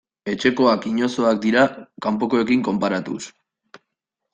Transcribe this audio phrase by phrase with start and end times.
[0.31, 1.67] Etxekoak inozoak dira
[2.07, 3.23] kanpokoekin konparatuz.